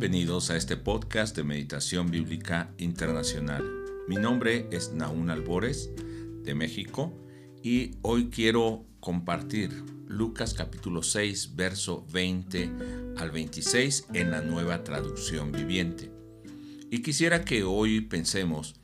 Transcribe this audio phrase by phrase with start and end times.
[0.00, 3.62] Bienvenidos a este podcast de Meditación Bíblica Internacional.
[4.08, 5.90] Mi nombre es Naún Albores
[6.42, 7.12] de México
[7.62, 12.70] y hoy quiero compartir Lucas capítulo 6, verso 20
[13.18, 16.10] al 26 en la nueva traducción viviente.
[16.90, 18.76] Y quisiera que hoy pensemos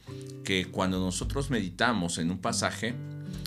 [0.45, 2.95] que cuando nosotros meditamos en un pasaje,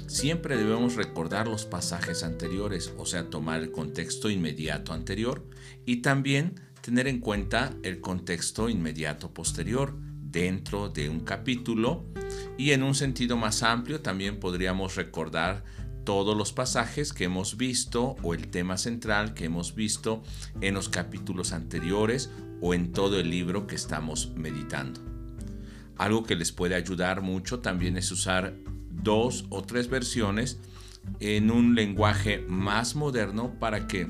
[0.08, 5.46] siempre debemos recordar los pasajes anteriores, o sea, tomar el contexto inmediato anterior
[5.86, 12.06] y también tener en cuenta el contexto inmediato posterior dentro de un capítulo
[12.58, 15.64] y en un sentido más amplio también podríamos recordar
[16.04, 20.24] todos los pasajes que hemos visto o el tema central que hemos visto
[20.62, 22.30] en los capítulos anteriores
[22.62, 25.02] o en todo el libro que estamos meditando.
[25.98, 28.56] Algo que les puede ayudar mucho también es usar
[28.92, 30.60] dos o tres versiones
[31.20, 34.08] en un lenguaje más moderno para que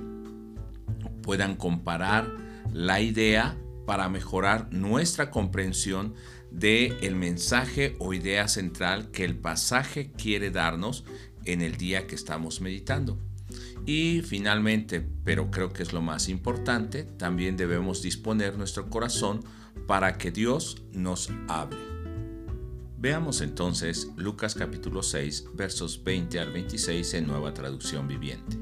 [1.22, 6.14] puedan comparar la idea para mejorar nuestra comprensión
[6.52, 11.03] de el mensaje o idea central que el pasaje quiere darnos
[11.45, 13.17] en el día que estamos meditando.
[13.86, 19.44] Y finalmente, pero creo que es lo más importante, también debemos disponer nuestro corazón
[19.88, 21.80] para que Dios nos hable.
[23.00, 28.59] Veamos entonces Lucas capítulo 6 versos 20 al 26 en nueva traducción viviente.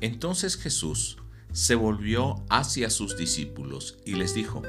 [0.00, 1.16] Entonces Jesús
[1.52, 4.62] se volvió hacia sus discípulos y les dijo,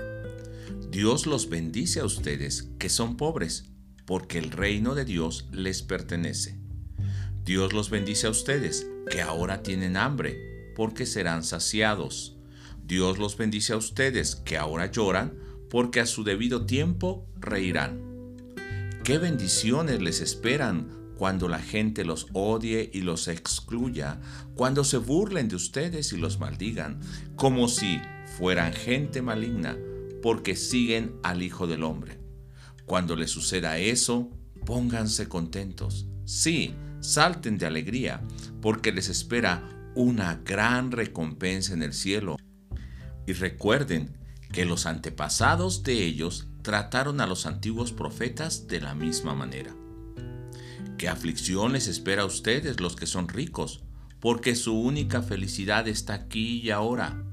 [0.90, 3.66] Dios los bendice a ustedes que son pobres,
[4.06, 6.60] porque el reino de Dios les pertenece.
[7.46, 12.38] Dios los bendice a ustedes que ahora tienen hambre, porque serán saciados.
[12.86, 15.38] Dios los bendice a ustedes que ahora lloran,
[15.70, 18.12] porque a su debido tiempo reirán.
[19.04, 24.20] ¿Qué bendiciones les esperan cuando la gente los odie y los excluya,
[24.56, 27.00] cuando se burlen de ustedes y los maldigan,
[27.36, 28.02] como si
[28.40, 29.78] fueran gente maligna,
[30.24, 32.20] porque siguen al Hijo del Hombre.
[32.88, 34.32] Cuando les suceda eso,
[34.66, 36.08] pónganse contentos.
[36.26, 38.24] Sí, salten de alegría,
[38.60, 42.38] porque les espera una gran recompensa en el cielo.
[43.28, 44.18] Y recuerden
[44.52, 49.76] que los antepasados de ellos trataron a los antiguos profetas de la misma manera.
[51.02, 53.82] ¿Qué aflicción les espera a ustedes los que son ricos?
[54.20, 57.24] Porque su única felicidad está aquí y ahora.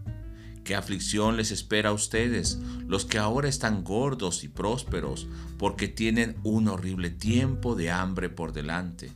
[0.65, 5.27] ¿Qué aflicción les espera a ustedes, los que ahora están gordos y prósperos,
[5.59, 9.13] porque tienen un horrible tiempo de hambre por delante?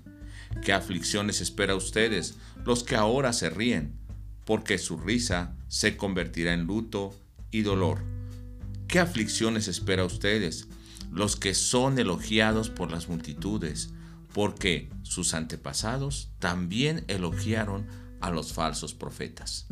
[0.63, 2.37] ¿Qué aflicción les espera a ustedes,
[2.67, 3.95] los que ahora se ríen,
[4.45, 7.19] porque su risa se convertirá en luto
[7.51, 8.05] y dolor?
[8.87, 10.69] ¿Qué aflicción les espera a ustedes,
[11.11, 13.95] los que son elogiados por las multitudes,
[14.33, 17.87] porque sus antepasados también elogiaron
[18.21, 19.67] a los falsos profetas.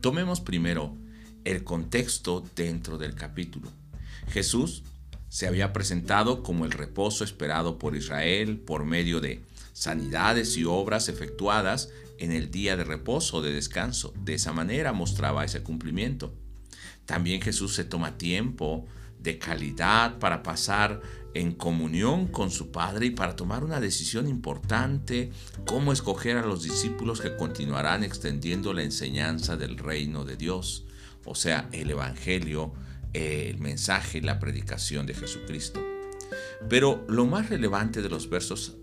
[0.00, 0.96] Tomemos primero
[1.44, 3.70] el contexto dentro del capítulo.
[4.28, 4.84] Jesús
[5.28, 9.42] se había presentado como el reposo esperado por Israel por medio de
[9.72, 14.14] sanidades y obras efectuadas en el día de reposo, de descanso.
[14.24, 16.32] De esa manera mostraba ese cumplimiento.
[17.04, 18.86] También Jesús se toma tiempo
[19.18, 21.00] de calidad para pasar
[21.40, 25.30] en comunión con su Padre y para tomar una decisión importante,
[25.66, 30.86] cómo escoger a los discípulos que continuarán extendiendo la enseñanza del reino de Dios,
[31.24, 32.72] o sea, el Evangelio,
[33.12, 35.84] el mensaje y la predicación de Jesucristo.
[36.68, 38.76] Pero lo más relevante de los versos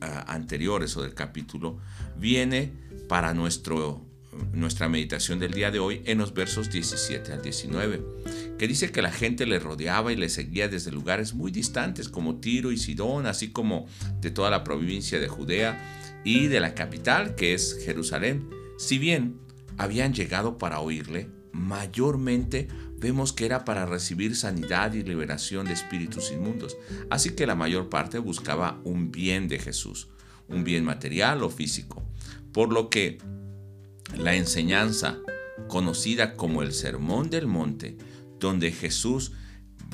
[0.00, 1.78] ah, anteriores o del capítulo
[2.16, 2.72] viene
[3.06, 4.06] para nuestro
[4.52, 8.02] nuestra meditación del día de hoy en los versos 17 al 19,
[8.62, 12.36] que dice que la gente le rodeaba y le seguía desde lugares muy distantes como
[12.36, 13.88] Tiro y Sidón, así como
[14.20, 18.48] de toda la provincia de Judea y de la capital que es Jerusalén.
[18.78, 19.40] Si bien
[19.78, 22.68] habían llegado para oírle, mayormente
[22.98, 26.76] vemos que era para recibir sanidad y liberación de espíritus inmundos.
[27.10, 30.06] Así que la mayor parte buscaba un bien de Jesús,
[30.46, 32.04] un bien material o físico.
[32.52, 33.18] Por lo que
[34.16, 35.18] la enseñanza,
[35.66, 37.98] conocida como el Sermón del Monte,
[38.42, 39.32] donde Jesús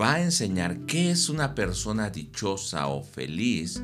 [0.00, 3.82] va a enseñar qué es una persona dichosa o feliz,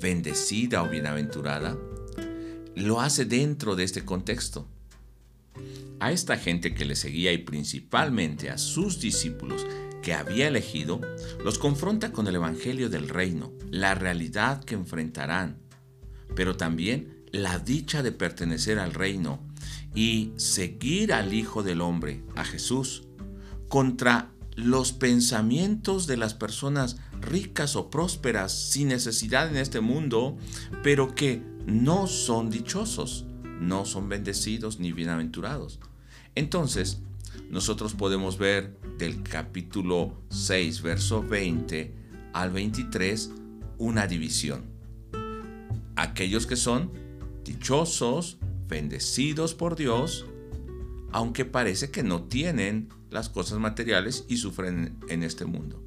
[0.00, 1.78] bendecida o bienaventurada,
[2.74, 4.68] lo hace dentro de este contexto.
[6.00, 9.64] A esta gente que le seguía y principalmente a sus discípulos
[10.02, 11.00] que había elegido,
[11.44, 15.60] los confronta con el Evangelio del Reino, la realidad que enfrentarán,
[16.34, 19.40] pero también la dicha de pertenecer al reino
[19.94, 23.04] y seguir al Hijo del Hombre, a Jesús,
[23.74, 30.38] contra los pensamientos de las personas ricas o prósperas sin necesidad en este mundo,
[30.84, 35.80] pero que no son dichosos, no son bendecidos ni bienaventurados.
[36.36, 37.00] Entonces,
[37.50, 41.92] nosotros podemos ver del capítulo 6, verso 20
[42.32, 43.32] al 23,
[43.78, 44.66] una división.
[45.96, 46.92] Aquellos que son
[47.44, 48.38] dichosos,
[48.68, 50.26] bendecidos por Dios,
[51.14, 55.80] aunque parece que no tienen las cosas materiales y sufren en este mundo.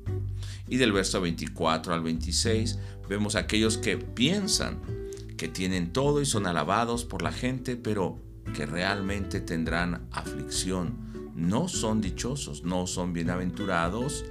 [0.70, 2.80] Y del verso 24 al 26
[3.10, 4.80] vemos aquellos que piensan
[5.36, 8.18] que tienen todo y son alabados por la gente, pero
[8.56, 10.96] que realmente tendrán aflicción.
[11.36, 14.24] No son dichosos, no son bienaventurados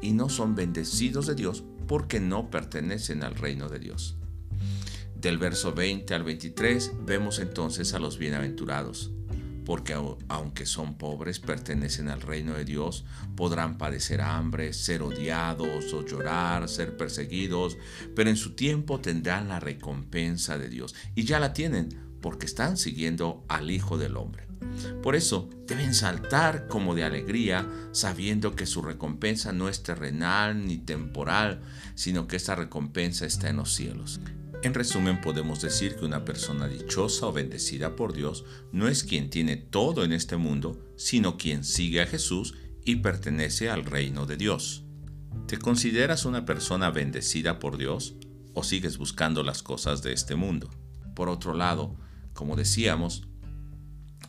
[0.00, 4.18] y no son bendecidos de Dios porque no pertenecen al reino de Dios.
[5.20, 9.10] Del verso 20 al 23 vemos entonces a los bienaventurados
[9.64, 9.94] porque
[10.28, 13.04] aunque son pobres, pertenecen al reino de Dios,
[13.36, 17.76] podrán padecer hambre, ser odiados o llorar, ser perseguidos,
[18.14, 20.94] pero en su tiempo tendrán la recompensa de Dios.
[21.14, 21.88] Y ya la tienen,
[22.20, 24.46] porque están siguiendo al Hijo del Hombre.
[25.02, 30.78] Por eso deben saltar como de alegría, sabiendo que su recompensa no es terrenal ni
[30.78, 31.60] temporal,
[31.94, 34.20] sino que esta recompensa está en los cielos.
[34.64, 39.28] En resumen, podemos decir que una persona dichosa o bendecida por Dios no es quien
[39.28, 44.38] tiene todo en este mundo, sino quien sigue a Jesús y pertenece al reino de
[44.38, 44.86] Dios.
[45.46, 48.14] ¿Te consideras una persona bendecida por Dios
[48.54, 50.70] o sigues buscando las cosas de este mundo?
[51.14, 51.94] Por otro lado,
[52.32, 53.24] como decíamos,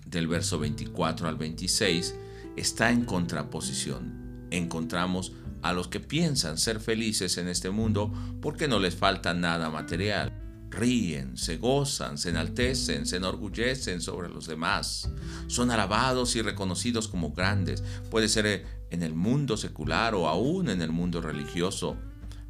[0.05, 2.13] del verso 24 al 26
[2.57, 4.47] está en contraposición.
[4.51, 5.31] Encontramos
[5.65, 10.31] a los que piensan ser felices en este mundo porque no les falta nada material.
[10.69, 15.09] Ríen, se gozan, se enaltecen, se enorgullecen sobre los demás.
[15.47, 17.83] Son alabados y reconocidos como grandes.
[18.11, 21.97] Puede ser eh, en el mundo secular o aún en el mundo religioso.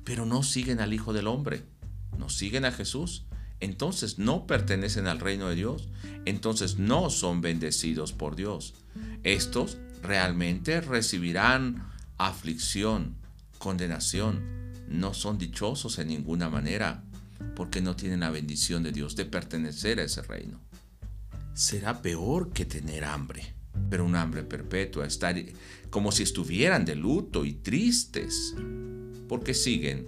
[0.03, 1.63] Pero no siguen al Hijo del Hombre.
[2.17, 3.27] No siguen a Jesús.
[3.61, 5.87] Entonces no pertenecen al reino de Dios.
[6.25, 8.73] Entonces no son bendecidos por Dios.
[9.23, 13.15] Estos realmente recibirán aflicción,
[13.57, 14.43] condenación,
[14.87, 17.03] no son dichosos en ninguna manera
[17.55, 20.61] porque no tienen la bendición de Dios de pertenecer a ese reino.
[21.53, 23.53] Será peor que tener hambre,
[23.89, 25.35] pero un hambre perpetua, estar
[25.89, 28.55] como si estuvieran de luto y tristes,
[29.27, 30.07] porque siguen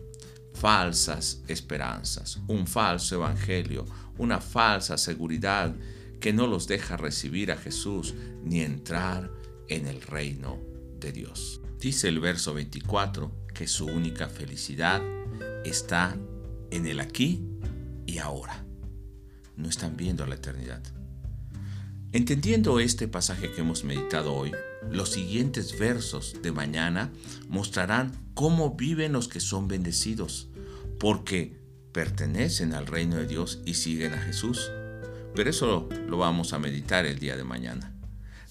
[0.54, 3.86] falsas esperanzas, un falso evangelio,
[4.18, 5.76] una falsa seguridad
[6.20, 9.32] que no los deja recibir a Jesús ni entrar
[9.70, 10.60] en el reino
[11.00, 11.62] de Dios.
[11.80, 15.02] Dice el verso 24 que su única felicidad
[15.64, 16.18] está
[16.72, 17.46] en el aquí
[18.08, 18.66] y ahora.
[19.56, 20.82] No están viendo la eternidad.
[22.14, 24.52] Entendiendo este pasaje que hemos meditado hoy,
[24.90, 27.12] los siguientes versos de mañana
[27.48, 30.50] mostrarán cómo viven los que son bendecidos,
[31.00, 31.60] porque
[31.92, 34.72] pertenecen al reino de Dios y siguen a Jesús.
[35.36, 37.94] Pero eso lo vamos a meditar el día de mañana.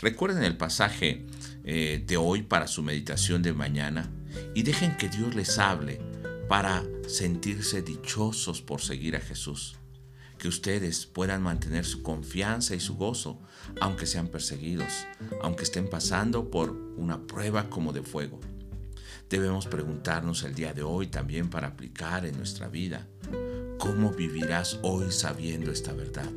[0.00, 1.26] Recuerden el pasaje
[1.68, 4.08] eh, de hoy para su meditación de mañana
[4.54, 6.00] y dejen que Dios les hable
[6.48, 9.76] para sentirse dichosos por seguir a Jesús.
[10.38, 13.40] Que ustedes puedan mantener su confianza y su gozo,
[13.80, 15.06] aunque sean perseguidos,
[15.42, 18.38] aunque estén pasando por una prueba como de fuego.
[19.28, 23.08] Debemos preguntarnos el día de hoy también para aplicar en nuestra vida,
[23.86, 26.32] ¿cómo vivirás hoy sabiendo esta verdad?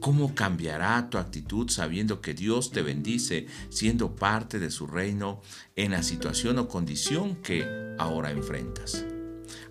[0.00, 5.40] ¿Cómo cambiará tu actitud sabiendo que Dios te bendice siendo parte de su reino
[5.76, 7.66] en la situación o condición que
[7.98, 9.06] ahora enfrentas?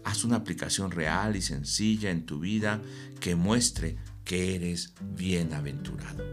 [0.04, 2.82] Haz una aplicación real y sencilla en tu vida
[3.20, 6.24] que muestre que eres bienaventurado.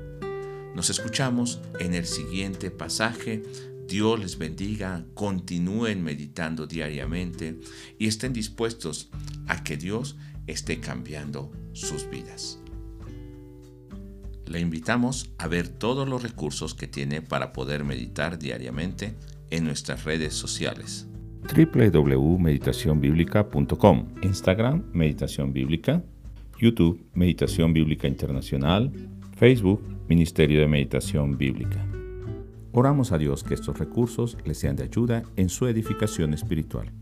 [0.75, 3.43] Nos escuchamos en el siguiente pasaje.
[3.87, 7.61] Dios les bendiga, continúen meditando diariamente
[7.99, 9.11] y estén dispuestos
[9.47, 12.61] a que Dios esté cambiando sus vidas.
[14.47, 19.15] Le invitamos a ver todos los recursos que tiene para poder meditar diariamente
[19.50, 21.09] en nuestras redes sociales.
[21.55, 26.03] www.meditacionbiblica.com Instagram Meditación Bíblica
[26.59, 28.91] YouTube Meditación Bíblica Internacional
[29.37, 31.87] Facebook Ministerio de Meditación Bíblica
[32.79, 36.93] Oramos a Dios que estos recursos les sean de ayuda en su edificación espiritual.